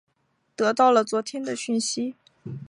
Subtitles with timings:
[0.55, 2.15] 得到了昨天的讯息